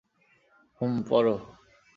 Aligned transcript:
হুম, 0.81 0.93
পড়ো। 1.09 1.35